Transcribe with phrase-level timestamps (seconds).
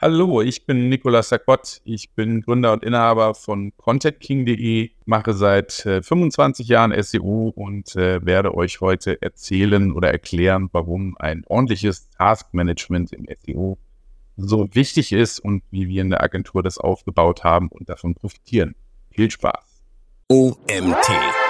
[0.00, 1.80] Hallo, ich bin Nicolas Sakott.
[1.82, 8.24] Ich bin Gründer und Inhaber von ContentKing.de, mache seit äh, 25 Jahren SEO und äh,
[8.24, 13.76] werde euch heute erzählen oder erklären, warum ein ordentliches Taskmanagement im SEO
[14.36, 18.76] so wichtig ist und wie wir in der Agentur das aufgebaut haben und davon profitieren.
[19.10, 19.82] Viel Spaß.
[20.28, 21.47] OMT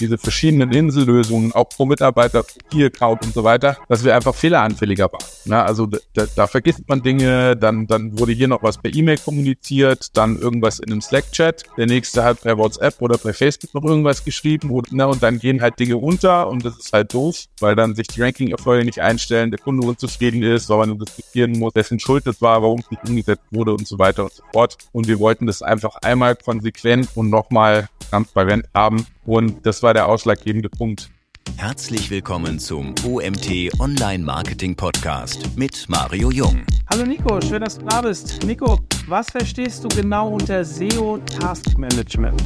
[0.00, 5.24] diese verschiedenen Insellösungen, auch pro Mitarbeiter, Key-Account und so weiter, dass wir einfach fehleranfälliger waren.
[5.44, 9.18] Na, also da, da vergisst man Dinge, dann, dann wurde hier noch was per E-Mail
[9.18, 13.84] kommuniziert, dann irgendwas in einem Slack-Chat, der nächste hat per WhatsApp oder per Facebook noch
[13.84, 17.44] irgendwas geschrieben und, na, und dann gehen halt Dinge unter und das ist halt doof,
[17.60, 21.72] weil dann sich die Ranking-Erfolge nicht einstellen, der Kunde unzufrieden ist, weil man diskutieren muss,
[21.72, 24.76] dessen Schuld das war, warum es nicht umgesetzt wurde und so weiter und so fort.
[24.92, 30.06] Und wir wollten das einfach einmal konsequent und nochmal transparent haben und das war der
[30.06, 31.10] ausschlaggebende Punkt.
[31.56, 36.64] Herzlich willkommen zum OMT Online Marketing Podcast mit Mario Jung.
[36.88, 38.44] Hallo Nico, schön, dass du da bist.
[38.44, 42.40] Nico, was verstehst du genau unter SEO Task Management?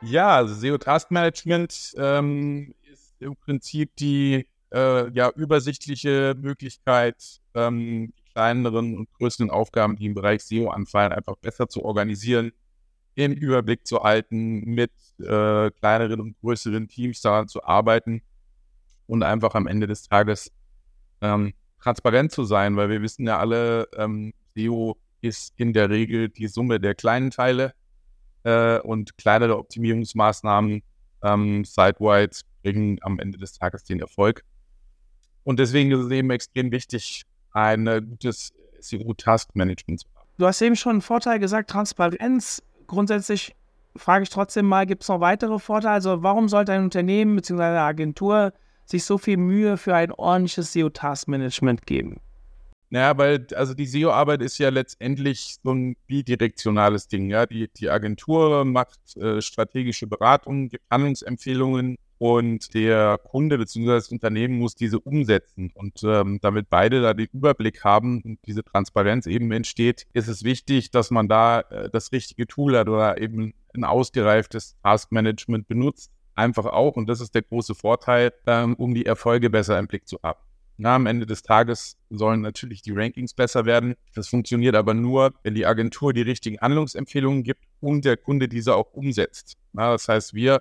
[0.00, 8.14] Ja, also SEO Task Management ähm, ist im Prinzip die äh, ja, übersichtliche Möglichkeit, ähm,
[8.16, 12.52] die kleineren und größeren Aufgaben, die im Bereich SEO anfallen, einfach besser zu organisieren
[13.24, 18.22] im Überblick zu halten, mit äh, kleineren und größeren Teams daran zu arbeiten
[19.06, 20.50] und einfach am Ende des Tages
[21.20, 26.28] ähm, transparent zu sein, weil wir wissen ja alle, ähm, SEO ist in der Regel
[26.28, 27.74] die Summe der kleinen Teile
[28.44, 30.82] äh, und kleinere Optimierungsmaßnahmen
[31.22, 34.44] ähm, site-wide bringen am Ende des Tages den Erfolg.
[35.44, 40.28] Und deswegen ist es eben extrem wichtig, ein äh, gutes SEO-Task-Management zu haben.
[40.38, 43.54] Du hast eben schon einen Vorteil gesagt, Transparenz grundsätzlich
[43.96, 45.94] frage ich trotzdem mal, gibt es noch weitere Vorteile?
[45.94, 47.62] Also warum sollte ein Unternehmen bzw.
[47.62, 48.52] eine Agentur
[48.84, 52.20] sich so viel Mühe für ein ordentliches SEO-Task-Management geben?
[52.92, 57.30] Naja, weil also die SEO-Arbeit ist ja letztendlich so ein bidirektionales Ding.
[57.30, 63.86] Ja, die, die Agentur macht äh, strategische Beratungen, gibt Handlungsempfehlungen und der Kunde bzw.
[63.86, 65.72] das Unternehmen muss diese umsetzen.
[65.72, 70.44] Und ähm, damit beide da den Überblick haben und diese Transparenz eben entsteht, ist es
[70.44, 76.12] wichtig, dass man da äh, das richtige Tool hat oder eben ein ausgereiftes Taskmanagement benutzt.
[76.34, 80.06] Einfach auch, und das ist der große Vorteil, ähm, um die Erfolge besser im Blick
[80.06, 80.40] zu haben.
[80.76, 83.94] Na, am Ende des Tages sollen natürlich die Rankings besser werden.
[84.14, 88.74] Das funktioniert aber nur, wenn die Agentur die richtigen Handlungsempfehlungen gibt und der Kunde diese
[88.74, 89.56] auch umsetzt.
[89.72, 90.60] Na, das heißt, wir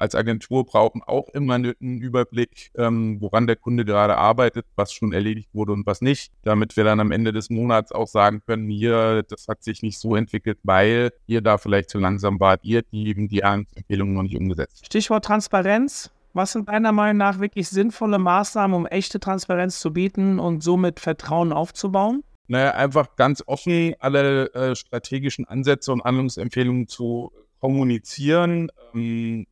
[0.00, 5.12] als Agentur brauchen auch immer einen Überblick, ähm, woran der Kunde gerade arbeitet, was schon
[5.12, 8.68] erledigt wurde und was nicht, damit wir dann am Ende des Monats auch sagen können,
[8.68, 12.82] hier, das hat sich nicht so entwickelt, weil ihr da vielleicht zu langsam wart, ihr
[12.82, 14.86] die eben die Empfehlungen noch nicht umgesetzt.
[14.86, 16.10] Stichwort Transparenz.
[16.32, 21.00] Was sind deiner Meinung nach wirklich sinnvolle Maßnahmen, um echte Transparenz zu bieten und somit
[21.00, 22.22] Vertrauen aufzubauen?
[22.46, 28.70] Naja, einfach ganz offen alle äh, strategischen Ansätze und Handlungsempfehlungen zu kommunizieren.
[28.94, 29.46] Ähm,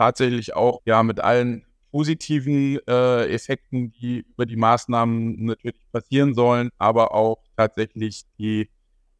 [0.00, 6.70] tatsächlich auch ja mit allen positiven äh, Effekten, die über die Maßnahmen natürlich passieren sollen,
[6.78, 8.70] aber auch tatsächlich die,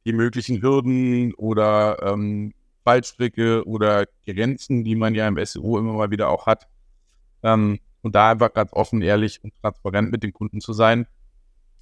[0.07, 2.55] die möglichen Hürden oder ähm,
[2.85, 6.67] Fallstricke oder Grenzen, die man ja im SEO immer mal wieder auch hat.
[7.43, 11.07] Ähm, und da einfach ganz offen, ehrlich und transparent mit den Kunden zu sein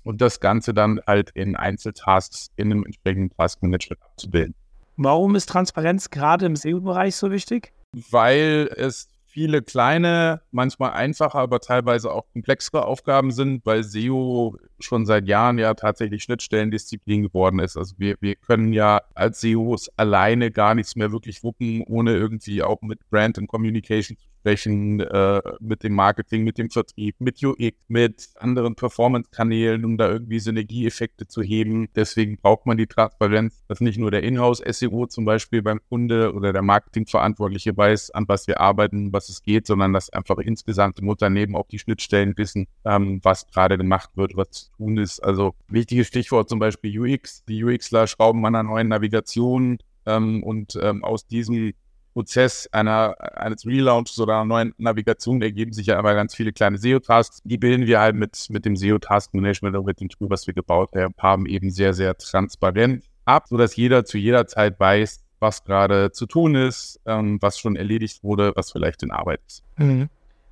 [0.03, 4.56] und das Ganze dann halt in Einzeltasks in einem entsprechenden Taskmanagement abzubilden.
[4.97, 7.72] Warum ist Transparenz gerade im SEO-Bereich so wichtig?
[7.93, 15.06] Weil es viele kleine, manchmal einfache, aber teilweise auch komplexere Aufgaben sind, weil SEO schon
[15.06, 17.77] seit Jahren ja tatsächlich Schnittstellendisziplin geworden ist.
[17.77, 22.62] Also wir, wir können ja als SEOs alleine gar nichts mehr wirklich wuppen, ohne irgendwie
[22.62, 27.43] auch mit Brand und Communication zu sprechen, äh, mit dem Marketing, mit dem Vertrieb, mit
[27.43, 31.89] UX, mit anderen Performance-Kanälen, um da irgendwie Synergieeffekte zu heben.
[31.95, 36.53] Deswegen braucht man die Transparenz, dass nicht nur der Inhouse-SEO zum Beispiel beim Kunde oder
[36.53, 41.09] der Marketingverantwortliche weiß, an was wir arbeiten, was es geht, sondern dass einfach insgesamt im
[41.09, 45.20] Unternehmen auch die Schnittstellen wissen, ähm, was gerade gemacht wird, was tun ist.
[45.20, 47.44] Also wichtiges Stichwort zum Beispiel UX.
[47.44, 51.72] Die UXler schrauben an einer neuen Navigation ähm, und ähm, aus diesem
[52.15, 56.78] Prozess einer, eines Relaunches oder einer neuen Navigation ergeben sich ja aber ganz viele kleine
[56.78, 57.42] SEO-Tasks.
[57.44, 60.91] Die bilden wir halt mit, mit dem SEO-Task-Management und mit dem Tool, was wir gebaut
[61.18, 66.26] haben, eben sehr, sehr transparent ab, sodass jeder zu jeder Zeit weiß, was gerade zu
[66.26, 69.62] tun ist, ähm, was schon erledigt wurde, was vielleicht in Arbeit ist.
[69.76, 70.09] Mhm.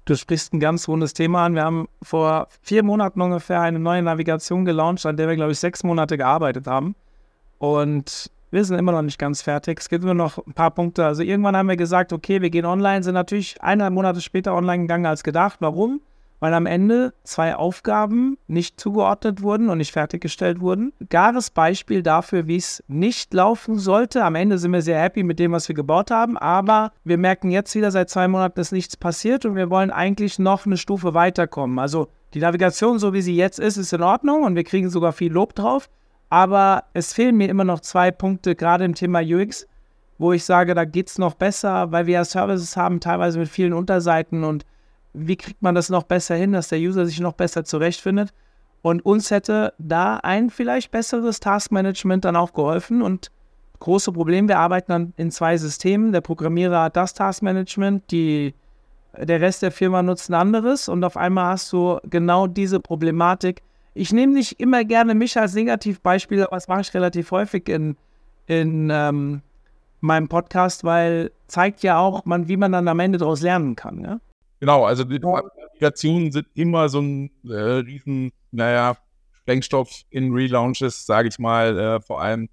[0.07, 1.57] Du sprichst ein ganz rundes Thema an.
[1.57, 5.59] Wir haben vor vier Monaten ungefähr eine neue Navigation gelauncht, an der wir, glaube ich,
[5.59, 6.95] sechs Monate gearbeitet haben.
[7.59, 9.81] Und wir sind immer noch nicht ganz fertig.
[9.81, 11.05] Es gibt nur noch ein paar Punkte.
[11.05, 14.83] Also irgendwann haben wir gesagt, okay, wir gehen online, sind natürlich eineinhalb Monate später online
[14.83, 15.57] gegangen als gedacht.
[15.59, 16.01] Warum?
[16.41, 20.93] Weil am Ende zwei Aufgaben nicht zugeordnet wurden und nicht fertiggestellt wurden.
[21.09, 24.25] Gares Beispiel dafür, wie es nicht laufen sollte.
[24.25, 27.51] Am Ende sind wir sehr happy mit dem, was wir gebaut haben, aber wir merken
[27.51, 31.15] jetzt wieder, seit zwei Monaten ist nichts passiert und wir wollen eigentlich noch eine Stufe
[31.15, 31.79] weiterkommen.
[31.79, 35.13] Also die Navigation, so wie sie jetzt ist, ist in Ordnung und wir kriegen sogar
[35.13, 35.89] viel Lob drauf,
[36.29, 39.67] aber es fehlen mir immer noch zwei Punkte, gerade im Thema UX,
[40.19, 43.49] wo ich sage, da geht es noch besser, weil wir ja Services haben, teilweise mit
[43.49, 44.67] vielen Unterseiten und
[45.17, 48.33] wie kriegt man das noch besser hin, dass der User sich noch besser zurechtfindet.
[48.83, 53.03] Und uns hätte da ein vielleicht besseres Taskmanagement dann auch geholfen.
[53.03, 53.31] Und
[53.81, 56.13] große Problem, wir arbeiten dann in zwei Systemen.
[56.13, 58.55] Der Programmierer hat das Taskmanagement, die,
[59.19, 60.89] der Rest der Firma nutzt ein anderes.
[60.89, 63.63] Und auf einmal hast du genau diese Problematik.
[63.95, 67.97] Ich nehme nicht immer gerne mich als Negativbeispiel, aber das mache ich relativ häufig in,
[68.47, 69.41] in ähm,
[70.01, 74.01] meinem Podcast, weil zeigt ja auch, man, wie man dann am Ende daraus lernen kann.
[74.01, 74.21] Ja?
[74.61, 78.97] Genau, also die Applikationen sind immer so ein äh, riesen, naja,
[79.33, 82.49] Sprengstoff in Relaunches, sage ich mal, äh, vor allem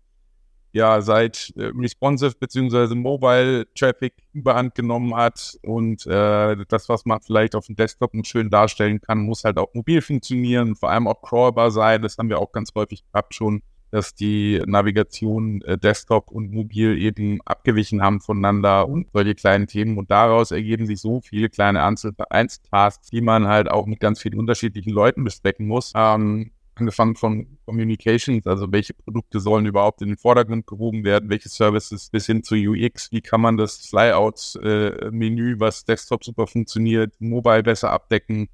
[0.74, 2.96] ja seit äh, responsive bzw.
[2.96, 8.28] Mobile Traffic überhand genommen hat und äh, das, was man vielleicht auf dem Desktop nicht
[8.28, 12.02] schön darstellen kann, muss halt auch mobil funktionieren, vor allem auch crawlbar sein.
[12.02, 13.62] Das haben wir auch ganz häufig gehabt schon
[13.94, 20.00] dass die Navigation äh, Desktop und Mobil eben abgewichen haben voneinander und solche kleinen Themen.
[20.00, 24.40] Und daraus ergeben sich so viele kleine Einzeltasks, die man halt auch mit ganz vielen
[24.40, 25.94] unterschiedlichen Leuten besprechen muss.
[25.96, 31.50] Ähm, angefangen von Communications, also welche Produkte sollen überhaupt in den Vordergrund gehoben werden, welche
[31.50, 37.14] Services bis hin zu UX, wie kann man das Flyout-Menü, äh, was Desktop super funktioniert,
[37.20, 38.50] Mobile besser abdecken.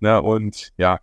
[0.00, 0.20] Ne?
[0.20, 0.98] Und ja,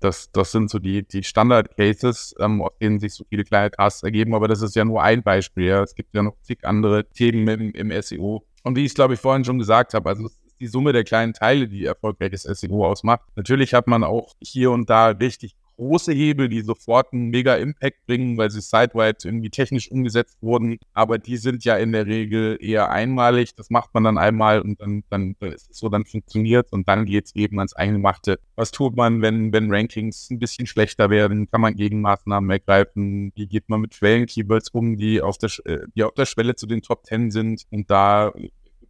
[0.00, 4.02] das, das sind so die, die Standard-Cases, ähm, aus denen sich so viele kleine Tasks
[4.02, 5.66] ergeben, aber das ist ja nur ein Beispiel.
[5.66, 5.82] Ja.
[5.82, 8.44] Es gibt ja noch zig andere Themen im, im SEO.
[8.62, 10.28] Und wie ich es, glaube ich, vorhin schon gesagt habe, also
[10.60, 13.22] die Summe der kleinen Teile, die erfolgreiches SEO ausmacht.
[13.34, 18.06] Natürlich hat man auch hier und da richtig große Hebel, die sofort einen mega Impact
[18.06, 20.78] bringen, weil sie sidewide irgendwie technisch umgesetzt wurden.
[20.92, 23.54] Aber die sind ja in der Regel eher einmalig.
[23.54, 27.06] Das macht man dann einmal und dann, dann ist es so, dann funktioniert und dann
[27.06, 28.38] geht es eben ans Eingemachte.
[28.56, 31.50] Was tut man, wenn, wenn Rankings ein bisschen schlechter werden?
[31.50, 33.32] Kann man Gegenmaßnahmen ergreifen?
[33.34, 36.66] Wie geht man mit Schwellen-Keywords um, die auf der, äh, die auf der Schwelle zu
[36.66, 37.64] den Top 10 sind?
[37.70, 38.32] Und da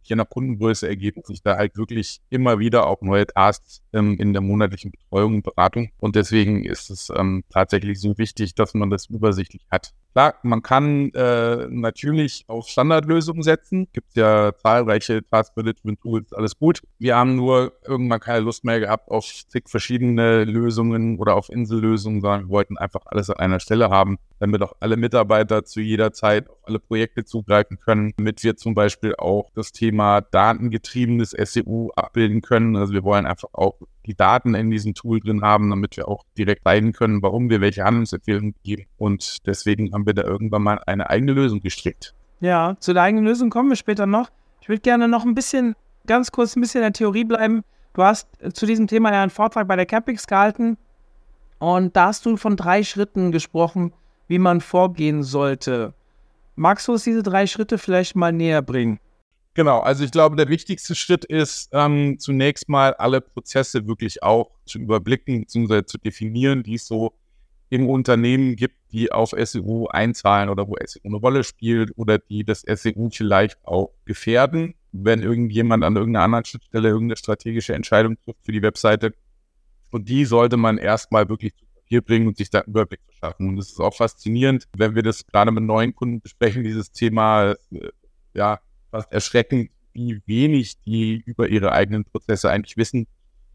[0.03, 4.33] je nach Kundengröße ergeben sich da halt wirklich immer wieder auch neue Tasks ähm, in
[4.33, 5.89] der monatlichen Betreuung und Beratung.
[5.99, 9.93] Und deswegen ist es ähm, tatsächlich so wichtig, dass man das übersichtlich hat.
[10.13, 13.87] Klar, man kann äh, natürlich auf Standardlösungen setzen.
[13.93, 16.81] Gibt ja zahlreiche Task-Management-Tools, alles gut.
[16.99, 22.19] Wir haben nur irgendwann keine Lust mehr gehabt auf zig verschiedene Lösungen oder auf Insellösungen,
[22.19, 26.11] sondern wir wollten einfach alles an einer Stelle haben, damit auch alle Mitarbeiter zu jeder
[26.13, 31.91] Zeit auf alle Projekte zugreifen können, damit wir zum Beispiel auch das Thema datengetriebenes SEO
[31.95, 32.75] abbilden können.
[32.75, 33.75] Also wir wollen einfach auch
[34.07, 37.61] die Daten in diesem Tool drin haben, damit wir auch direkt zeigen können, warum wir
[37.61, 38.85] welche Handlungsempfehlungen geben.
[38.97, 42.15] Und deswegen haben wir da irgendwann mal eine eigene Lösung gestrickt.
[42.39, 44.29] Ja, zu der eigenen Lösung kommen wir später noch.
[44.59, 45.75] Ich würde gerne noch ein bisschen,
[46.07, 47.61] ganz kurz ein bisschen in der Theorie bleiben.
[47.93, 50.77] Du hast zu diesem Thema ja einen Vortrag bei der Capix gehalten
[51.59, 53.93] und da hast du von drei Schritten gesprochen,
[54.31, 55.93] wie man vorgehen sollte.
[56.55, 58.97] Magst du uns diese drei Schritte vielleicht mal näher bringen?
[59.55, 64.51] Genau, also ich glaube, der wichtigste Schritt ist ähm, zunächst mal alle Prozesse wirklich auch
[64.65, 65.83] zu überblicken bzw.
[65.83, 67.11] zu definieren, die es so
[67.69, 72.45] im Unternehmen gibt, die auf SEO einzahlen oder wo SEO eine Rolle spielt oder die
[72.45, 78.45] das SEO vielleicht auch gefährden, wenn irgendjemand an irgendeiner anderen Schnittstelle irgendeine strategische Entscheidung trifft
[78.45, 79.13] für die Webseite.
[79.89, 83.49] Und die sollte man erstmal wirklich zu Papier bringen und sich da einen Überblick verschaffen.
[83.49, 87.51] Und es ist auch faszinierend, wenn wir das gerade mit neuen Kunden besprechen, dieses Thema,
[87.71, 87.89] äh,
[88.33, 88.59] ja,
[88.91, 93.07] fast erschreckend, wie wenig die über ihre eigenen Prozesse eigentlich wissen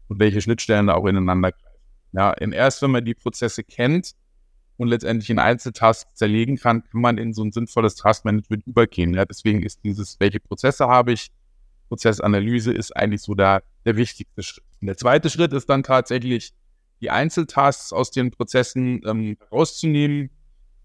[0.07, 1.65] und welche Schnittstellen da auch ineinander greifen.
[2.13, 4.11] Ja, erst, wenn man die Prozesse kennt
[4.77, 9.15] und letztendlich in Einzeltasks zerlegen kann, kann man in so ein sinnvolles Taskmanagement übergehen.
[9.15, 11.29] Ja, deswegen ist dieses, welche Prozesse habe ich,
[11.89, 14.63] Prozessanalyse ist eigentlich so der, der wichtigste Schritt.
[14.81, 16.53] Und der zweite Schritt ist dann tatsächlich,
[17.01, 20.29] die Einzeltasks aus den Prozessen ähm, rauszunehmen,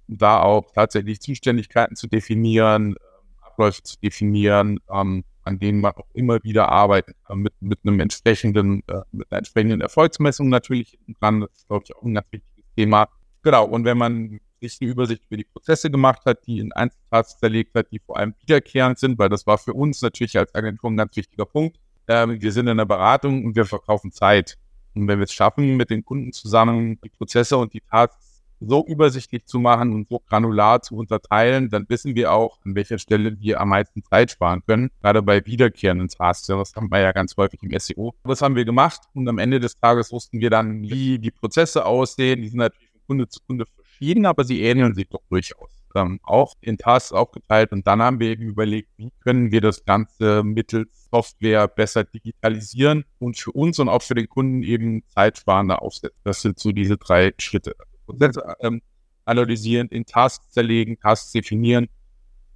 [0.09, 2.97] da auch tatsächlich Zuständigkeiten zu definieren,
[3.41, 8.01] Abläufe zu definieren, ähm, an denen man auch immer wieder arbeitet, äh, mit, mit einem
[8.01, 11.41] entsprechenden, äh, mit einer entsprechenden Erfolgsmessung natürlich dran.
[11.41, 13.09] Das ist, glaube ich, auch ein ganz wichtiges Thema.
[13.43, 17.39] Genau, und wenn man sich eine Übersicht über die Prozesse gemacht hat, die in Einzeltasks
[17.39, 20.91] zerlegt hat, die vor allem wiederkehrend sind, weil das war für uns natürlich als Agentur
[20.91, 21.79] ein ganz wichtiger Punkt.
[22.09, 24.57] Ähm, wir sind in der Beratung und wir verkaufen Zeit.
[24.95, 28.33] Und wenn wir es schaffen, mit den Kunden zusammen die Prozesse und die Tasks
[28.67, 32.99] so übersichtlich zu machen und so granular zu unterteilen, dann wissen wir auch, an welcher
[32.99, 34.91] Stelle wir am meisten Zeit sparen können.
[35.01, 36.47] Gerade bei wiederkehrenden Tasks.
[36.47, 38.15] Das haben wir ja ganz häufig im SEO.
[38.25, 41.85] Das haben wir gemacht und am Ende des Tages wussten wir dann, wie die Prozesse
[41.85, 42.43] aussehen.
[42.43, 45.82] Die sind natürlich von Kunde zu Kunde verschieden, aber sie ähneln sich doch durchaus.
[45.95, 49.85] Ähm, auch in Tasks aufgeteilt und dann haben wir eben überlegt, wie können wir das
[49.85, 55.83] Ganze mittels Software besser digitalisieren und für uns und auch für den Kunden eben zeitsparender
[55.83, 56.19] aufsetzen.
[56.25, 57.75] Das sind so diese drei Schritte.
[58.07, 58.81] Prozesse ähm,
[59.25, 61.89] analysieren, in Tasks zerlegen, Tasks definieren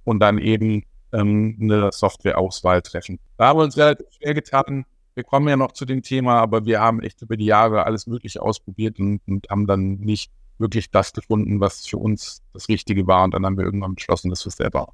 [0.03, 3.19] und dann eben ähm, eine Softwareauswahl treffen.
[3.37, 4.85] Da haben wir uns relativ schwer getan.
[5.13, 8.07] Wir kommen ja noch zu dem Thema, aber wir haben echt über die Jahre alles
[8.07, 13.07] Mögliche ausprobiert und, und haben dann nicht wirklich das gefunden, was für uns das Richtige
[13.07, 13.23] war.
[13.23, 14.93] Und dann haben wir irgendwann beschlossen, dass wir es selber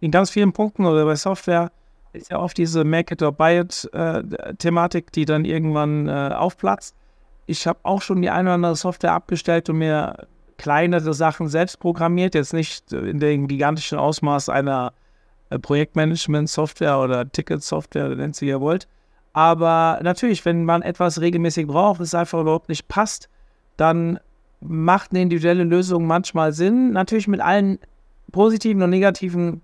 [0.00, 1.72] In ganz vielen Punkten oder bei Software
[2.12, 4.22] ist ja oft diese Make it or buy it äh,
[4.56, 6.94] Thematik, die dann irgendwann äh, aufplatzt
[7.46, 11.80] ich habe auch schon die eine oder andere Software abgestellt und mir kleinere Sachen selbst
[11.80, 14.92] programmiert, jetzt nicht in dem gigantischen Ausmaß einer
[15.50, 18.88] äh, Projektmanagement-Software oder Ticket-Software, nennt sie ihr wollt.
[19.32, 23.28] Aber natürlich, wenn man etwas regelmäßig braucht, es einfach überhaupt nicht passt,
[23.76, 24.20] dann
[24.66, 26.92] macht eine individuelle Lösung manchmal Sinn.
[26.92, 27.78] Natürlich mit allen
[28.32, 29.60] positiven und negativen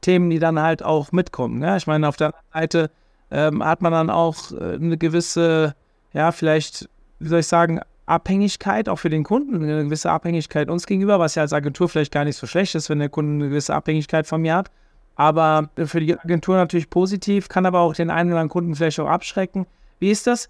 [0.00, 1.58] Themen, die dann halt auch mitkommen.
[1.58, 1.76] Ne?
[1.76, 2.90] Ich meine, auf der Seite
[3.30, 5.74] ähm, hat man dann auch äh, eine gewisse,
[6.12, 6.88] ja, vielleicht
[7.22, 11.36] wie soll ich sagen, Abhängigkeit, auch für den Kunden, eine gewisse Abhängigkeit uns gegenüber, was
[11.36, 14.26] ja als Agentur vielleicht gar nicht so schlecht ist, wenn der Kunde eine gewisse Abhängigkeit
[14.26, 14.70] von mir hat.
[15.14, 18.98] Aber für die Agentur natürlich positiv, kann aber auch den einen oder anderen Kunden vielleicht
[18.98, 19.66] auch abschrecken.
[20.00, 20.48] Wie ist das?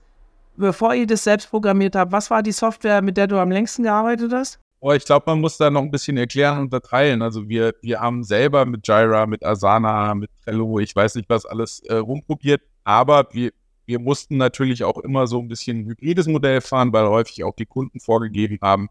[0.57, 3.85] Bevor ihr das selbst programmiert habt, was war die Software, mit der du am längsten
[3.85, 4.59] gearbeitet hast?
[4.81, 7.23] Oh, ich glaube, man muss da noch ein bisschen erklären und unterteilen.
[7.23, 11.47] Also wir, wir haben selber mit Jira, mit Asana, mit Trello, ich weiß nicht was
[11.47, 13.53] alles äh, rumprobiert, aber wir,
[13.87, 17.55] wir mussten natürlich auch immer so ein bisschen ein hybrides Modell fahren, weil häufig auch
[17.55, 18.89] die Kunden vorgegeben haben,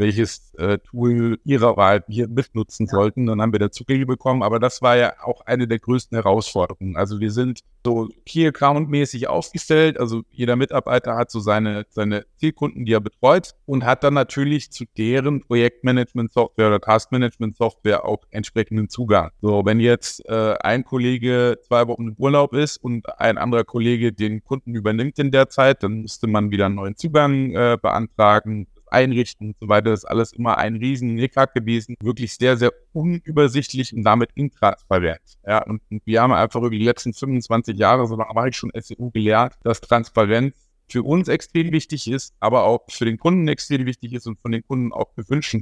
[0.00, 2.90] welches äh, Tool ihrer Wahl wir mitnutzen ja.
[2.90, 3.26] sollten.
[3.26, 4.42] Dann haben wir da Zugänge bekommen.
[4.42, 6.96] Aber das war ja auch eine der größten Herausforderungen.
[6.96, 10.00] Also wir sind so Key Account mäßig aufgestellt.
[10.00, 14.70] Also jeder Mitarbeiter hat so seine, seine Zielkunden, die er betreut und hat dann natürlich
[14.72, 19.30] zu deren Projektmanagement-Software oder Taskmanagement-Software auch entsprechenden Zugang.
[19.40, 24.12] So, wenn jetzt äh, ein Kollege zwei Wochen im Urlaub ist und ein anderer Kollege
[24.12, 28.66] den Kunden übernimmt in der Zeit, dann müsste man wieder einen neuen Zugang äh, beantragen
[28.92, 29.90] einrichten und so weiter.
[29.90, 31.96] Das ist alles immer ein riesen Nickhack gewesen.
[32.02, 35.20] Wirklich sehr, sehr unübersichtlich und damit intransparent.
[35.46, 38.56] Ja, und, und wir haben einfach über die letzten 25 Jahre, so lange war ich
[38.56, 40.54] schon SEU gelernt, dass Transparenz
[40.88, 44.52] für uns extrem wichtig ist, aber auch für den Kunden extrem wichtig ist und von
[44.52, 45.56] den Kunden auch gewünscht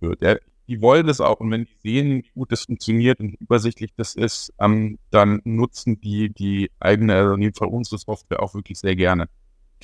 [0.00, 0.22] wird.
[0.22, 0.36] Ja,
[0.68, 4.14] die wollen das auch und wenn die sehen, wie gut das funktioniert und übersichtlich das
[4.14, 8.78] ist, ähm, dann nutzen die die eigene, also in dem Fall unsere Software auch wirklich
[8.78, 9.28] sehr gerne.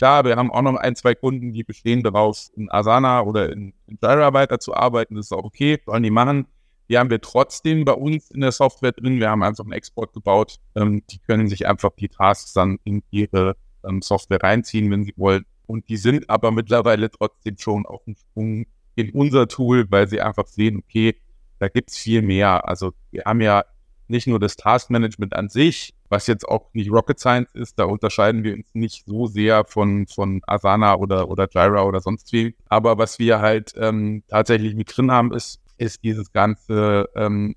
[0.00, 3.74] Klar, wir haben auch noch ein, zwei Kunden, die bestehen daraus, in Asana oder in,
[3.86, 5.14] in Jira weiterzuarbeiten.
[5.14, 6.46] Das ist auch okay, sollen die machen.
[6.88, 9.20] Die haben wir trotzdem bei uns in der Software drin.
[9.20, 10.56] Wir haben einfach einen Export gebaut.
[10.74, 15.12] Ähm, die können sich einfach die Tasks dann in ihre ähm, Software reinziehen, wenn sie
[15.18, 15.44] wollen.
[15.66, 18.64] Und die sind aber mittlerweile trotzdem schon auf dem Sprung
[18.94, 21.14] in unser Tool, weil sie einfach sehen, okay,
[21.58, 22.66] da gibt's viel mehr.
[22.66, 23.66] Also wir haben ja
[24.10, 28.44] nicht nur das Taskmanagement an sich, was jetzt auch nicht Rocket Science ist, da unterscheiden
[28.44, 32.54] wir uns nicht so sehr von, von Asana oder, oder Jira oder sonst wie.
[32.68, 37.54] Aber was wir halt ähm, tatsächlich mit drin haben, ist, ist dieses ganze ähm,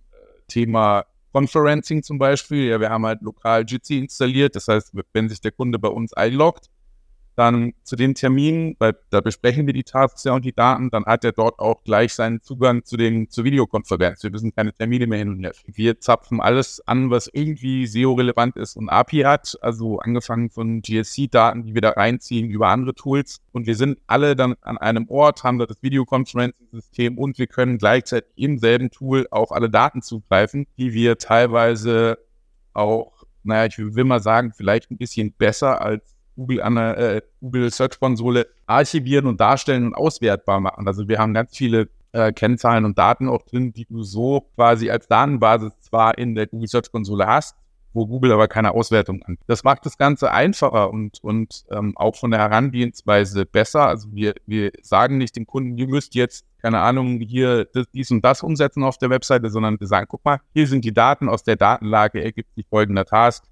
[0.48, 2.70] Thema Conferencing zum Beispiel.
[2.70, 4.56] Ja, wir haben halt lokal Jitsi installiert.
[4.56, 6.70] Das heißt, wenn sich der Kunde bei uns einloggt,
[7.36, 11.06] dann zu den Terminen, weil da besprechen wir die Tasks ja und die Daten, dann
[11.06, 14.24] hat er dort auch gleich seinen Zugang zu den zur Videokonferenz.
[14.24, 15.54] Wir müssen keine Termine mehr hin und her.
[15.66, 21.64] Wir zapfen alles an, was irgendwie SEO-relevant ist und API hat, also angefangen von GSC-Daten,
[21.64, 23.40] die wir da reinziehen über andere Tools.
[23.52, 27.78] Und wir sind alle dann an einem Ort, haben da das Videokonferenzsystem und wir können
[27.78, 32.18] gleichzeitig im selben Tool auf alle Daten zugreifen, die wir teilweise
[32.74, 38.00] auch, naja, ich will mal sagen, vielleicht ein bisschen besser als Google, äh, Google Search
[38.00, 40.88] Konsole archivieren und darstellen und auswertbar machen.
[40.88, 44.90] Also wir haben ganz viele äh, Kennzahlen und Daten auch drin, die du so quasi
[44.90, 47.56] als Datenbasis zwar in der Google Search Konsole hast,
[47.94, 49.38] wo Google aber keine Auswertung an.
[49.48, 53.88] Das macht das Ganze einfacher und, und ähm, auch von der Herangehensweise besser.
[53.88, 58.10] Also wir, wir sagen nicht dem Kunden, ihr müsst jetzt, keine Ahnung, hier das, dies
[58.12, 61.30] und das umsetzen auf der Webseite, sondern wir sagen, guck mal, hier sind die Daten,
[61.30, 63.44] aus der Datenlage ergibt sich folgender Task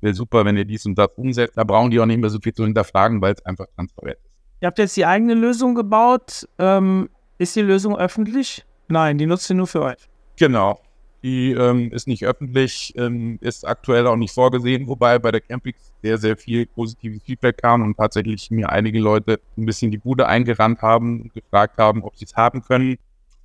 [0.00, 1.56] wäre super, wenn ihr dies und das umsetzt.
[1.56, 4.32] Da brauchen die auch nicht mehr so viel zu hinterfragen, weil es einfach transparent ist.
[4.60, 6.48] Ihr habt jetzt die eigene Lösung gebaut.
[6.58, 8.64] Ähm, ist die Lösung öffentlich?
[8.88, 10.08] Nein, die nutzt ihr nur für euch.
[10.36, 10.80] Genau.
[11.22, 15.92] Die ähm, ist nicht öffentlich, ähm, ist aktuell auch nicht vorgesehen, wobei bei der Campix
[16.00, 20.28] sehr, sehr viel positives Feedback kam und tatsächlich mir einige Leute ein bisschen die Bude
[20.28, 22.98] eingerannt haben und gefragt haben, ob sie es haben können.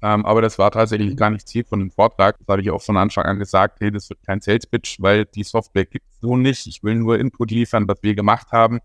[0.03, 2.37] Ähm, aber das war tatsächlich gar nicht Ziel von dem Vortrag.
[2.37, 5.23] Das habe ich auch von Anfang an gesagt, hey, das wird kein Sales Pitch, weil
[5.23, 6.67] die Software gibt es so nicht.
[6.67, 8.81] Ich will nur Input liefern, was wir gemacht haben,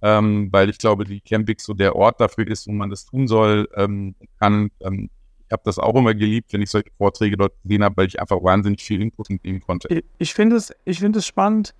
[0.00, 3.26] ähm, weil ich glaube, die Campix so der Ort dafür ist, wo man das tun
[3.26, 4.70] soll, ähm, kann.
[4.80, 5.10] Ähm,
[5.44, 8.20] ich habe das auch immer geliebt, wenn ich solche Vorträge dort gesehen habe, weil ich
[8.20, 9.88] einfach wahnsinnig viel Input mitnehmen konnte.
[9.88, 11.74] Ich, ich finde es, ich finde es spannend.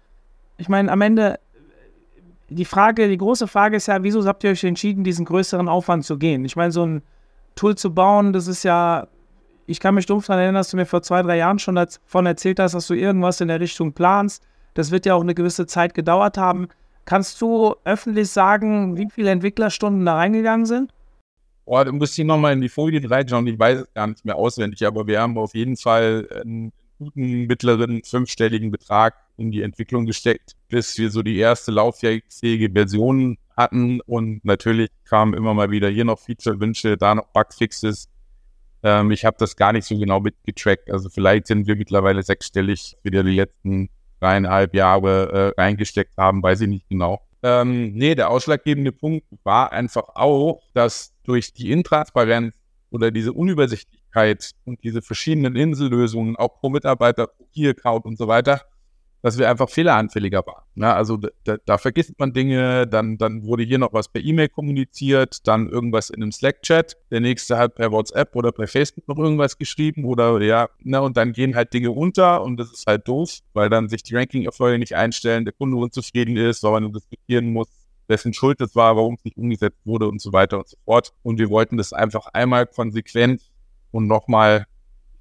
[0.59, 1.39] Ich meine, am Ende
[2.49, 6.05] die Frage, die große Frage ist ja, wieso habt ihr euch entschieden, diesen größeren Aufwand
[6.05, 6.45] zu gehen?
[6.45, 7.03] Ich meine, so ein
[7.55, 9.09] Tool zu bauen, das ist ja,
[9.67, 12.27] ich kann mich dumpf daran erinnern, dass du mir vor zwei, drei Jahren schon davon
[12.27, 14.43] erzählt hast, dass du irgendwas in der Richtung planst.
[14.75, 16.69] Das wird ja auch eine gewisse Zeit gedauert haben.
[17.05, 20.93] Kannst du öffentlich sagen, wie viele Entwicklerstunden da reingegangen sind?
[21.67, 23.47] Oh, da müsste ich nochmal in die Folie reinschauen.
[23.47, 27.47] Ich weiß es gar nicht mehr auswendig, aber wir haben auf jeden Fall einen guten
[27.47, 34.01] mittleren fünfstelligen Betrag in die Entwicklung gesteckt, bis wir so die erste lauffähige Version hatten.
[34.01, 38.09] Und natürlich kamen immer mal wieder hier noch Feature-Wünsche, da noch Bugfixes.
[38.83, 40.91] Ähm, ich habe das gar nicht so genau mitgetrackt.
[40.91, 43.89] Also vielleicht sind wir mittlerweile sechsstellig, wieder die letzten
[44.21, 47.21] dreieinhalb Jahre äh, reingesteckt haben, weiß ich nicht genau.
[47.43, 52.55] Ähm, nee, der ausschlaggebende Punkt war einfach auch, dass durch die Intransparenz
[52.91, 58.63] oder diese Unübersichtlichkeit und diese verschiedenen Insellösungen, auch pro Mitarbeiter, pro Key-Account und so weiter,
[59.25, 60.65] dass wir einfach fehleranfälliger waren.
[60.75, 64.51] Ja, also da, da, vergisst man Dinge, dann, dann wurde hier noch was per E-Mail
[64.51, 69.17] kommuniziert, dann irgendwas in einem Slack-Chat, der nächste hat per WhatsApp oder per Facebook noch
[69.17, 73.09] irgendwas geschrieben oder ja, na, und dann gehen halt Dinge unter und das ist halt
[73.09, 77.51] doof, weil dann sich die Ranking-Erfolge nicht einstellen, der Kunde unzufrieden ist, weil man diskutieren
[77.51, 77.69] muss,
[78.09, 81.15] wessen Schuld das war, warum es nicht umgesetzt wurde und so weiter und so fort.
[81.23, 83.41] Und wir wollten das einfach einmal konsequent
[83.91, 84.67] und nochmal,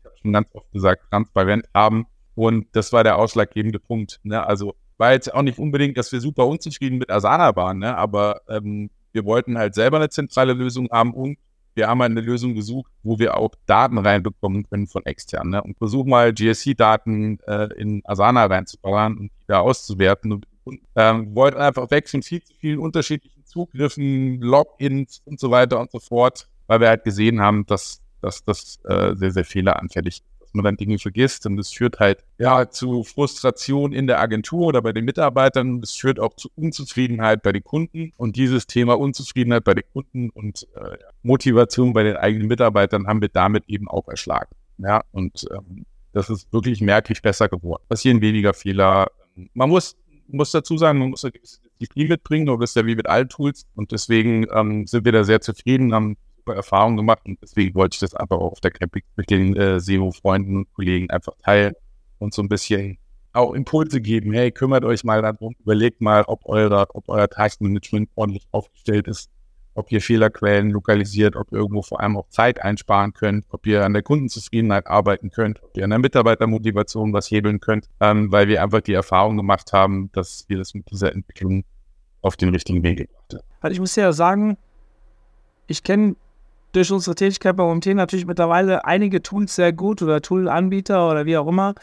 [0.01, 4.19] ich habe schon ganz oft gesagt, transparent haben und das war der ausschlaggebende Punkt.
[4.23, 4.45] Ne?
[4.45, 7.97] Also war jetzt auch nicht unbedingt, dass wir super unzufrieden mit Asana waren, ne?
[7.97, 11.37] aber ähm, wir wollten halt selber eine zentrale Lösung haben und
[11.75, 15.49] wir haben halt eine Lösung gesucht, wo wir auch Daten reinbekommen können von extern.
[15.49, 15.63] Ne?
[15.63, 20.33] Und versuchen mal GSC-Daten äh, in Asana reinzubauen und die da auszuwerten.
[20.33, 25.79] Und, und ähm, wollten einfach von viel zu vielen unterschiedlichen Zugriffen, Logins und so weiter
[25.79, 30.17] und so fort, weil wir halt gesehen haben, dass, dass das äh, sehr, sehr fehleranfällig
[30.17, 34.67] ist man dann Dinge vergisst und es führt halt ja zu Frustration in der Agentur
[34.67, 35.79] oder bei den Mitarbeitern.
[35.83, 40.29] Es führt auch zu Unzufriedenheit bei den Kunden und dieses Thema Unzufriedenheit bei den Kunden
[40.29, 44.55] und äh, Motivation bei den eigenen Mitarbeitern haben wir damit eben auch erschlagen.
[44.77, 47.83] Ja, und ähm, das ist wirklich merklich besser geworden.
[47.89, 49.07] Passieren weniger Fehler.
[49.53, 49.95] Man muss
[50.27, 53.29] muss dazu sagen, man muss eine gewisse Disziplin mitbringen, aber das ja wie mit allen
[53.29, 53.65] Tools.
[53.75, 57.95] Und deswegen ähm, sind wir da sehr zufrieden, haben super Erfahrungen gemacht und deswegen wollte
[57.95, 61.73] ich das einfach auch auf der Camping mit den äh, SEO-Freunden und Kollegen einfach teilen
[62.19, 62.97] und so ein bisschen
[63.31, 64.33] auch Impulse geben.
[64.33, 69.31] Hey, kümmert euch mal darum, überlegt mal, ob, eure, ob euer Taskmanagement ordentlich aufgestellt ist,
[69.73, 73.83] ob ihr Fehlerquellen lokalisiert, ob ihr irgendwo vor allem auch Zeit einsparen könnt, ob ihr
[73.83, 78.47] an der Kundenzufriedenheit arbeiten könnt, ob ihr an der Mitarbeitermotivation was hebeln könnt, ähm, weil
[78.47, 81.63] wir einfach die Erfahrung gemacht haben, dass wir das mit dieser Entwicklung
[82.21, 83.43] auf den richtigen Weg gebracht haben.
[83.61, 84.57] Also ich muss ja sagen,
[85.67, 86.15] ich kenne
[86.73, 91.37] durch unsere Tätigkeit bei OMT natürlich mittlerweile einige Tools sehr gut oder Tool-Anbieter oder wie
[91.37, 91.75] auch immer.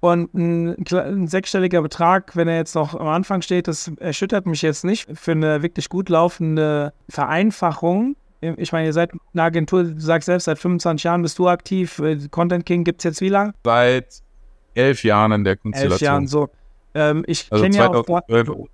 [0.00, 4.62] Und ein, ein, sechsstelliger Betrag, wenn er jetzt noch am Anfang steht, das erschüttert mich
[4.62, 5.08] jetzt nicht.
[5.18, 8.14] Für eine wirklich gut laufende Vereinfachung.
[8.40, 12.00] Ich meine, ihr seid eine Agentur, du sagst selbst, seit 25 Jahren bist du aktiv.
[12.30, 13.54] Content King gibt es jetzt wie lange?
[13.64, 14.22] Seit
[14.74, 15.92] elf Jahren in der Konstellation.
[15.92, 16.48] Elf Jahren, so.
[16.98, 18.22] Ähm, ich also kenne ja auch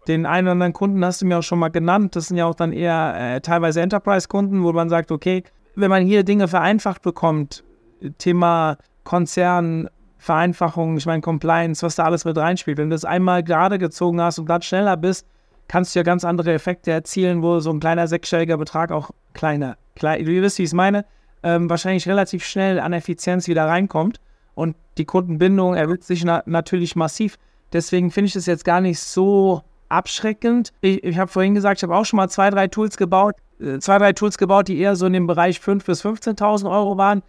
[0.09, 2.17] den einen oder anderen Kunden, hast du mir auch schon mal genannt.
[2.17, 6.07] Das sind ja auch dann eher äh, teilweise Enterprise-Kunden, wo man sagt, okay, wenn man
[6.07, 7.65] hier Dinge vereinfacht bekommt,
[8.17, 12.79] Thema Konzern, Vereinfachung, ich meine Compliance, was da alles mit reinspielt.
[12.79, 15.27] Wenn du das einmal gerade gezogen hast und dann schneller bist,
[15.69, 19.77] kannst du ja ganz andere Effekte erzielen, wo so ein kleiner sechsstelliger Betrag auch kleiner,
[19.97, 21.05] klein, du wisst, wie ich es meine,
[21.43, 24.19] ähm, wahrscheinlich relativ schnell an Effizienz wieder reinkommt
[24.55, 27.37] und die Kundenbindung erhöht sich na natürlich massiv.
[27.75, 30.73] Deswegen finde ich das jetzt gar nicht so abschreckend.
[30.81, 33.79] Ich, ich habe vorhin gesagt, ich habe auch schon mal zwei, drei Tools gebaut, äh,
[33.81, 37.23] zwei, drei Tools gebaut, die eher so in dem Bereich 5.000 bis 15.000 Euro waren,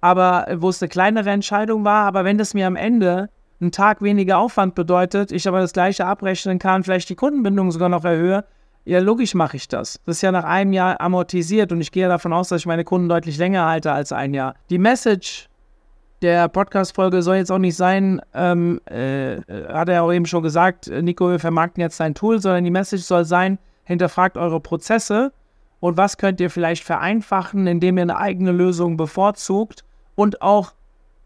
[0.00, 2.06] aber wo es eine kleinere Entscheidung war.
[2.06, 3.28] Aber wenn das mir am Ende
[3.60, 7.90] einen Tag weniger Aufwand bedeutet, ich aber das gleiche abrechnen kann, vielleicht die Kundenbindung sogar
[7.90, 8.44] noch erhöhe,
[8.84, 10.00] ja, logisch mache ich das.
[10.06, 12.82] Das ist ja nach einem Jahr amortisiert und ich gehe davon aus, dass ich meine
[12.82, 14.56] Kunden deutlich länger halte als ein Jahr.
[14.70, 15.48] Die Message
[16.22, 19.36] der Podcast-Folge soll jetzt auch nicht sein, ähm, äh,
[19.68, 23.02] hat er auch eben schon gesagt, Nico, wir vermarkten jetzt sein Tool, sondern die Message
[23.02, 25.32] soll sein, hinterfragt eure Prozesse
[25.80, 30.72] und was könnt ihr vielleicht vereinfachen, indem ihr eine eigene Lösung bevorzugt und auch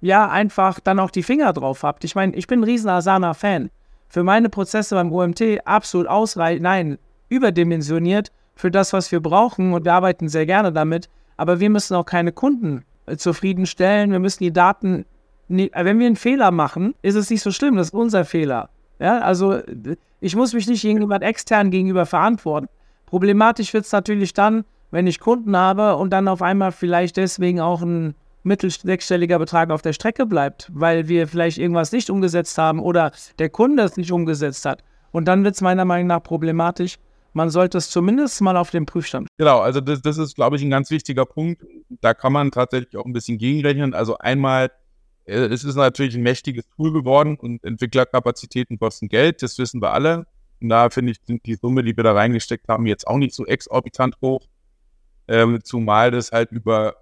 [0.00, 2.04] ja einfach dann auch die Finger drauf habt.
[2.04, 3.70] Ich meine, ich bin ein riesen Asana-Fan.
[4.08, 9.84] Für meine Prozesse beim OMT absolut ausreichend, nein, überdimensioniert für das, was wir brauchen und
[9.84, 11.10] wir arbeiten sehr gerne damit.
[11.36, 14.12] Aber wir müssen auch keine Kunden äh, zufriedenstellen.
[14.12, 15.04] Wir müssen die Daten,
[15.48, 18.68] wenn wir einen Fehler machen, ist es nicht so schlimm, das ist unser Fehler.
[18.98, 19.58] Ja, also
[20.20, 22.68] ich muss mich nicht jemand extern gegenüber verantworten.
[23.04, 27.60] Problematisch wird es natürlich dann, wenn ich Kunden habe und dann auf einmal vielleicht deswegen
[27.60, 32.56] auch ein mittel sechsstelliger Betrag auf der Strecke bleibt, weil wir vielleicht irgendwas nicht umgesetzt
[32.58, 34.82] haben oder der Kunde es nicht umgesetzt hat.
[35.10, 36.98] Und dann wird es meiner Meinung nach problematisch.
[37.36, 39.28] Man sollte es zumindest mal auf den Prüfstand.
[39.36, 41.62] Genau, also das, das ist, glaube ich, ein ganz wichtiger Punkt.
[42.00, 43.92] Da kann man tatsächlich auch ein bisschen gegenrechnen.
[43.92, 44.70] Also einmal,
[45.26, 49.92] äh, es ist natürlich ein mächtiges Tool geworden und Entwicklerkapazitäten kosten Geld, das wissen wir
[49.92, 50.26] alle.
[50.62, 53.34] Und da finde ich, sind die Summe, die wir da reingesteckt haben, jetzt auch nicht
[53.34, 54.40] so exorbitant hoch.
[55.28, 56.96] Ähm, zumal das halt über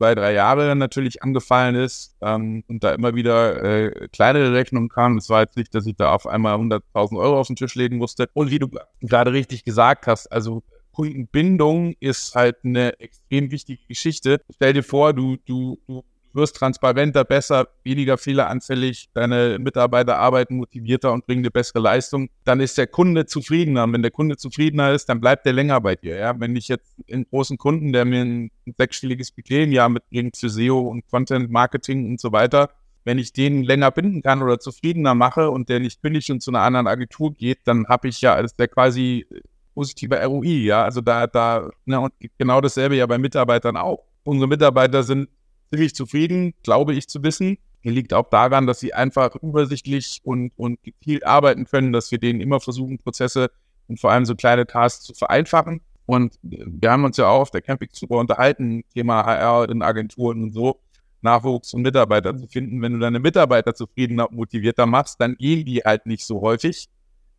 [0.00, 5.18] zwei, drei Jahre natürlich angefallen ist ähm, und da immer wieder äh, kleinere Rechnungen kamen.
[5.18, 7.98] Es war jetzt nicht, dass ich da auf einmal 100.000 Euro auf den Tisch legen
[7.98, 8.30] musste.
[8.32, 8.70] Und wie du
[9.02, 14.40] gerade richtig gesagt hast, also Kundenbindung ist halt eine extrem wichtige Geschichte.
[14.54, 16.02] Stell dir vor, du, du, du
[16.32, 22.60] wirst transparenter, besser, weniger fehleranfällig, deine Mitarbeiter arbeiten motivierter und bringen eine bessere Leistung, dann
[22.60, 23.84] ist der Kunde zufriedener.
[23.84, 26.16] Und wenn der Kunde zufriedener ist, dann bleibt er länger bei dir.
[26.16, 26.38] Ja?
[26.38, 30.50] Wenn ich jetzt einen großen Kunden, der mir ein sechsstelliges Budget im Jahr mitbringt für
[30.50, 32.70] SEO und Content Marketing und so weiter,
[33.04, 36.50] wenn ich den länger binden kann oder zufriedener mache und der nicht kündigt und zu
[36.50, 39.26] einer anderen Agentur geht, dann habe ich ja, ist der quasi
[39.74, 40.84] positiver ROI, ja.
[40.84, 44.04] Also da, da, ne, und genau dasselbe ja bei Mitarbeitern auch.
[44.24, 45.28] Unsere Mitarbeiter sind
[45.70, 47.58] ziemlich zufrieden, glaube ich zu wissen.
[47.82, 52.40] Liegt auch daran, dass sie einfach übersichtlich und, und gezielt arbeiten können, dass wir denen
[52.40, 53.50] immer versuchen, Prozesse
[53.88, 55.80] und vor allem so kleine Tasks zu vereinfachen.
[56.04, 60.42] Und wir haben uns ja auch auf der Camping super unterhalten, Thema HR in Agenturen
[60.42, 60.80] und so,
[61.22, 62.82] Nachwuchs und Mitarbeiter zu finden.
[62.82, 66.88] Wenn du deine Mitarbeiter zufriedener und motivierter machst, dann gehen die halt nicht so häufig,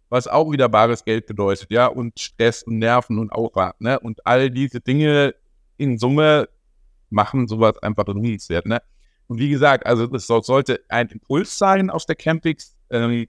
[0.10, 4.00] was auch wieder bares Geld bedeutet, ja, und Stress und Nerven und Aufwand, ne?
[4.00, 5.36] Und all diese Dinge
[5.78, 6.48] in Summe
[7.12, 8.66] machen sowas einfach lohnenswert.
[8.66, 8.82] Ne?
[9.28, 12.76] Und wie gesagt, also das sollte ein Impuls sein aus der Campix.
[12.90, 13.28] Ähm,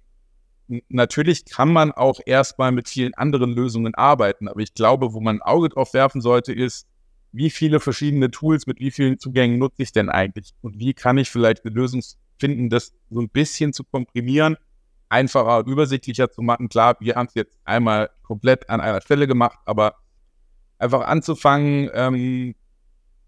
[0.88, 5.36] natürlich kann man auch erstmal mit vielen anderen Lösungen arbeiten, aber ich glaube, wo man
[5.36, 6.86] ein Auge drauf werfen sollte, ist,
[7.32, 10.52] wie viele verschiedene Tools mit wie vielen Zugängen nutze ich denn eigentlich?
[10.60, 12.02] Und wie kann ich vielleicht eine Lösung
[12.38, 14.56] finden, das so ein bisschen zu komprimieren,
[15.08, 16.68] einfacher und übersichtlicher zu machen?
[16.68, 19.96] Klar, wir haben es jetzt einmal komplett an einer Stelle gemacht, aber
[20.78, 22.54] einfach anzufangen, ähm,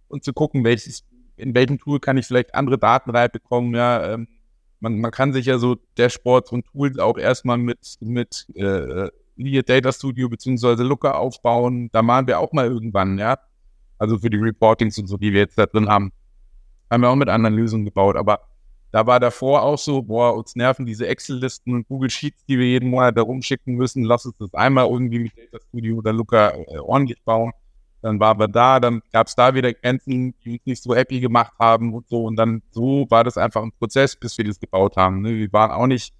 [0.09, 1.05] und zu gucken, welches,
[1.37, 3.75] in welchem Tool kann ich vielleicht andere Daten reinbekommen.
[3.75, 4.29] Ja, ähm,
[4.81, 9.11] man, man kann sich ja so Dashboards und Tools auch erstmal mit, mit äh,
[9.63, 11.89] Data Studio beziehungsweise Looker aufbauen.
[11.93, 13.39] Da machen wir auch mal irgendwann, ja.
[13.99, 16.13] Also für die Reportings und so, die wir jetzt da drin haben.
[16.91, 18.17] Haben wir auch mit anderen Lösungen gebaut.
[18.17, 18.41] Aber
[18.93, 22.67] da war davor auch so, boah, uns nerven diese Excel-Listen und Google Sheets, die wir
[22.67, 24.05] jeden Monat da rumschicken müssen.
[24.05, 27.53] Lass uns das einmal irgendwie mit Data Studio oder Looker äh, ordentlich bauen.
[28.05, 31.21] Dann waren wir da, dann gab es da wieder Grenzen, die uns nicht so happy
[31.21, 32.25] gemacht haben und so.
[32.25, 35.23] Und dann so war das einfach ein Prozess, bis wir das gebaut haben.
[35.23, 35.31] Ne?
[35.31, 36.13] Wir waren auch nicht,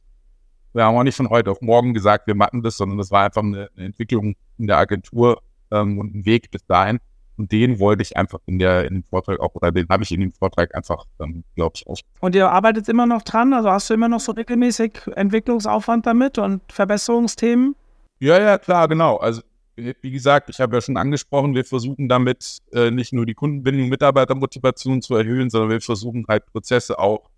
[0.73, 3.25] wir haben auch nicht von heute auf morgen gesagt, wir machen das, sondern das war
[3.25, 7.01] einfach eine, eine Entwicklung in der Agentur ähm, und ein Weg bis dahin.
[7.37, 10.13] Und den wollte ich einfach in, der, in dem Vortrag auch, oder den habe ich
[10.13, 11.99] in dem Vortrag einfach, ähm, glaube ich, auch.
[12.21, 13.53] Und ihr arbeitet immer noch dran?
[13.53, 17.77] Also hast du immer noch so regelmäßig Entwicklungsaufwand damit und Verbesserungsthemen?
[18.21, 19.19] Ja, ja, klar, genau.
[19.19, 19.43] Also
[19.77, 23.89] wie gesagt, ich habe ja schon angesprochen, wir versuchen damit äh, nicht nur die Kundenbindung,
[23.89, 27.31] Mitarbeitermotivation zu erhöhen, sondern wir versuchen halt Prozesse auch,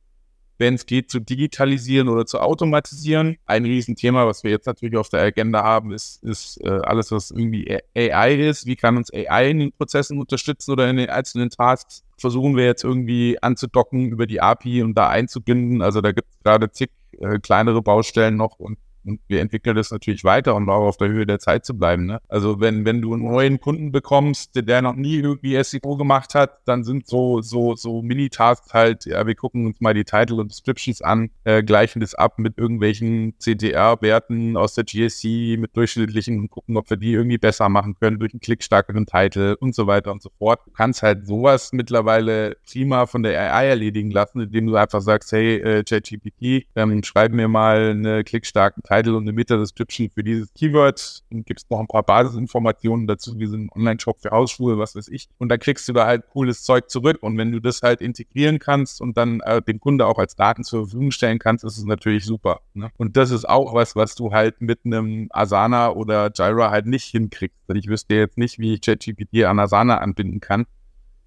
[0.59, 3.37] wenn es geht, zu digitalisieren oder zu automatisieren.
[3.45, 7.31] Ein Riesenthema, was wir jetzt natürlich auf der Agenda haben, ist, ist äh, alles, was
[7.31, 8.67] irgendwie AI ist.
[8.67, 12.05] Wie kann uns AI in den Prozessen unterstützen oder in den einzelnen Tasks?
[12.19, 15.83] Versuchen wir jetzt irgendwie anzudocken über die API und da einzubinden.
[15.83, 19.91] Also da gibt es gerade zig äh, kleinere Baustellen noch und und wir entwickeln das
[19.91, 22.07] natürlich weiter, um auch auf der Höhe der Zeit zu bleiben.
[22.07, 22.21] Ne?
[22.29, 26.59] Also wenn, wenn du einen neuen Kunden bekommst, der noch nie irgendwie SEO gemacht hat,
[26.65, 30.51] dann sind so, so, so Mini-Tasks halt, ja, wir gucken uns mal die Title und
[30.51, 36.51] Descriptions an, äh, gleichen das ab mit irgendwelchen CTR-Werten aus der GSC, mit durchschnittlichen und
[36.51, 40.13] gucken, ob wir die irgendwie besser machen können durch einen klickstarkeren Titel und so weiter
[40.13, 40.61] und so fort.
[40.67, 45.33] Du kannst halt sowas mittlerweile prima von der AI erledigen lassen, indem du einfach sagst,
[45.33, 50.23] hey, äh, ChatGPT, ähm, schreib mir mal eine klickstarken Titel Title und eine Meta-Description für
[50.23, 54.79] dieses Keyword und gibst noch ein paar Basisinformationen dazu, wie so ein Online-Shop für Hausschuhe,
[54.79, 55.29] was weiß ich.
[55.39, 57.19] Und dann kriegst du da halt cooles Zeug zurück.
[57.21, 60.65] Und wenn du das halt integrieren kannst und dann äh, dem Kunde auch als Daten
[60.65, 62.61] zur Verfügung stellen kannst, ist es natürlich super.
[62.75, 62.91] Ne?
[62.97, 67.07] Und das ist auch was, was du halt mit einem Asana oder Jira halt nicht
[67.07, 67.57] hinkriegst.
[67.75, 70.67] Ich wüsste jetzt nicht, wie ich ChatGPT an Asana anbinden kann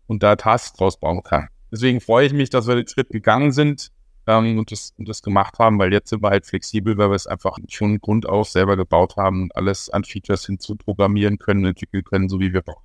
[0.07, 1.49] und da Tasks draus bauen kann.
[1.71, 3.91] deswegen freue ich mich, dass wir den Schritt gegangen sind
[4.29, 7.15] ähm, und, das, und das gemacht haben, weil jetzt sind wir halt flexibel, weil wir
[7.15, 12.03] es einfach schon Grund auf selber gebaut haben und alles an Features hinzuprogrammieren können, entwickeln
[12.03, 12.83] können, so wie wir brauchen.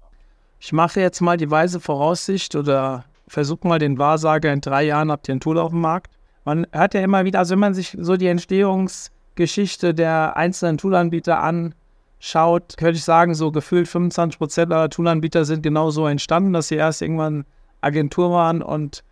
[0.59, 5.11] Ich mache jetzt mal die weise Voraussicht oder versuche mal den Wahrsager, in drei Jahren
[5.11, 6.15] habt ihr ein Tool auf dem Markt.
[6.47, 11.43] Man hört ja immer wieder, also wenn man sich so die Entstehungsgeschichte der einzelnen Toolanbieter
[11.43, 16.69] anschaut, könnte ich sagen, so gefühlt 25 Prozent aller Toolanbieter sind genau so entstanden, dass
[16.69, 17.45] sie erst irgendwann
[17.83, 19.05] Agentur waren und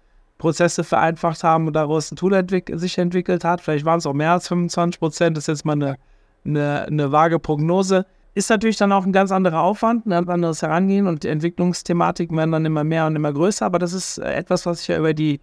[0.43, 3.61] Prozesse vereinfacht haben und daraus ein Tool entwick sich entwickelt hat.
[3.61, 5.97] Vielleicht waren es auch mehr als 25 Prozent, das ist jetzt mal eine,
[6.45, 8.07] eine, eine vage Prognose.
[8.35, 12.37] Ist natürlich dann auch ein ganz anderer Aufwand, ein ganz anderes Herangehen und die Entwicklungsthematiken
[12.37, 15.15] werden dann immer mehr und immer größer, aber das ist etwas, was sich ja über
[15.15, 15.41] die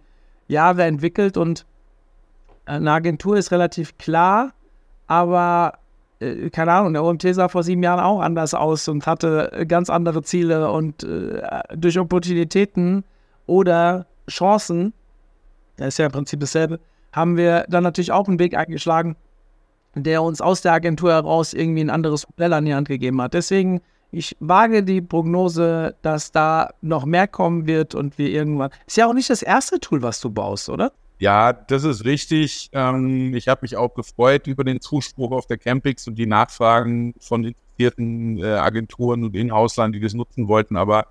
[0.48, 1.64] Jahre entwickelt und
[2.66, 4.52] eine Agentur ist relativ klar,
[5.06, 5.78] aber
[6.18, 9.88] äh, keine Ahnung, der OMT sah vor sieben Jahren auch anders aus und hatte ganz
[9.88, 11.40] andere Ziele und äh,
[11.74, 13.02] durch Opportunitäten
[13.46, 14.92] oder Chancen,
[15.76, 16.80] das ist ja im Prinzip dasselbe,
[17.12, 19.16] haben wir dann natürlich auch einen Weg eingeschlagen,
[19.94, 23.34] der uns aus der Agentur heraus irgendwie ein anderes Modell an die Hand gegeben hat.
[23.34, 23.80] Deswegen,
[24.12, 28.70] ich wage die Prognose, dass da noch mehr kommen wird und wir irgendwann.
[28.86, 30.92] Ist ja auch nicht das erste Tool, was du baust, oder?
[31.18, 32.70] Ja, das ist richtig.
[32.72, 37.14] Ähm, ich habe mich auch gefreut über den Zuspruch auf der Campix und die Nachfragen
[37.20, 40.76] von interessierten äh, Agenturen und Inhauslern, die das nutzen wollten.
[40.76, 41.08] Aber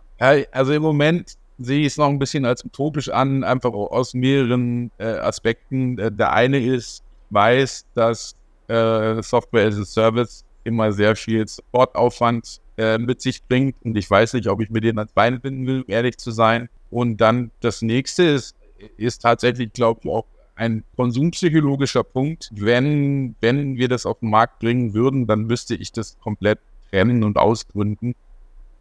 [0.51, 4.91] also im Moment sehe ich es noch ein bisschen als utopisch an, einfach aus mehreren
[4.97, 5.97] äh, Aspekten.
[5.97, 8.35] Äh, der eine ist, weiß, dass
[8.67, 14.09] äh, Software as a Service immer sehr viel Supportaufwand äh, mit sich bringt und ich
[14.09, 16.69] weiß nicht, ob ich mir den ans Bein binden will, um ehrlich zu sein.
[16.89, 18.55] Und dann das nächste ist,
[18.97, 22.49] ist tatsächlich, glaube ich, auch ein konsumpsychologischer Punkt.
[22.53, 27.23] Wenn, wenn wir das auf den Markt bringen würden, dann müsste ich das komplett trennen
[27.23, 28.15] und ausgründen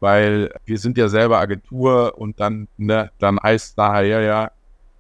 [0.01, 4.51] weil wir sind ja selber Agentur und dann, ne, dann heißt nachher ja,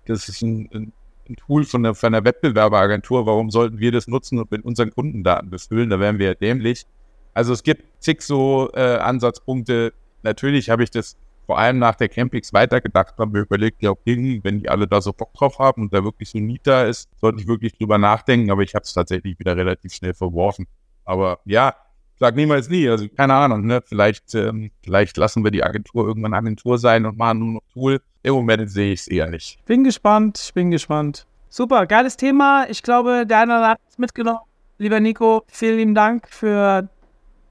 [0.07, 0.93] das ist ein, ein,
[1.37, 5.51] Tool von einer, von einer Wettbewerberagentur, warum sollten wir das nutzen und mit unseren Kundendaten
[5.51, 5.91] befüllen?
[5.91, 6.87] Da wären wir ja dämlich.
[7.35, 9.93] Also es gibt zig so äh, Ansatzpunkte.
[10.23, 14.41] Natürlich habe ich das vor allem nach der Campix weitergedacht, haben wir überlegt, ja, okay,
[14.43, 17.41] wenn die alle da so Bock drauf haben und da wirklich so da ist, sollte
[17.41, 20.67] ich wirklich drüber nachdenken, aber ich habe es tatsächlich wieder relativ schnell verworfen.
[21.07, 21.75] Aber ja,
[22.19, 22.89] sag niemals nie.
[22.89, 23.83] Also keine Ahnung, ne?
[23.85, 28.01] Vielleicht, ähm, vielleicht lassen wir die Agentur irgendwann Agentur sein und machen nur noch Tool.
[28.23, 29.65] Im Moment sehe ich es eher nicht.
[29.67, 31.27] Bin gespannt, ich bin gespannt.
[31.49, 32.67] Super, geiles Thema.
[32.69, 34.41] Ich glaube, der eine hat es mitgenommen.
[34.79, 36.89] Lieber Nico, vielen lieben Dank für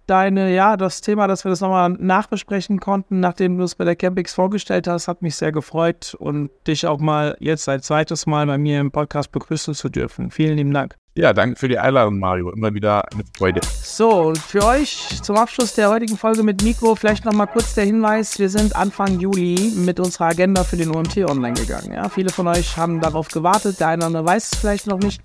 [0.08, 3.96] deine, ja, das Thema, dass wir das nochmal nachbesprechen konnten, nachdem du es bei der
[3.96, 8.48] Campix vorgestellt hast, hat mich sehr gefreut und dich auch mal jetzt ein zweites Mal
[8.48, 10.32] bei mir im Podcast begrüßen zu dürfen.
[10.32, 10.96] Vielen lieben Dank.
[11.18, 12.52] Ja, danke für die Einladung, Mario.
[12.52, 13.62] Immer wieder eine Freude.
[13.82, 17.86] So, und für euch zum Abschluss der heutigen Folge mit Nico vielleicht nochmal kurz der
[17.86, 18.38] Hinweis.
[18.38, 21.92] Wir sind Anfang Juli mit unserer Agenda für den UMT online gegangen.
[21.92, 23.80] Ja, viele von euch haben darauf gewartet.
[23.80, 25.20] Der eine oder andere weiß es vielleicht noch nicht.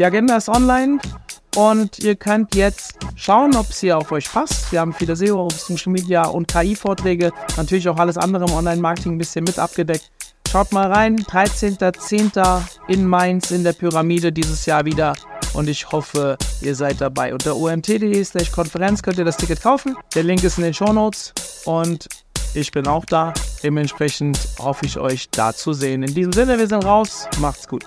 [0.00, 0.98] Die Agenda ist online
[1.56, 4.72] und ihr könnt jetzt schauen, ob es hier auf euch passt.
[4.72, 7.30] Wir haben viele SEO, Social Media und KI-Vorträge.
[7.58, 10.10] Natürlich auch alles andere im Online-Marketing ein bisschen mit abgedeckt.
[10.50, 12.62] Schaut mal rein, 13.10.
[12.88, 15.14] in Mainz in der Pyramide dieses Jahr wieder.
[15.52, 17.34] Und ich hoffe, ihr seid dabei.
[17.34, 19.98] Unter omt.de slash Konferenz könnt ihr das Ticket kaufen.
[20.14, 21.34] Der Link ist in den Show Notes.
[21.66, 22.08] Und
[22.54, 23.34] ich bin auch da.
[23.62, 26.02] Dementsprechend hoffe ich euch da zu sehen.
[26.02, 27.28] In diesem Sinne, wir sind raus.
[27.38, 27.84] Macht's gut.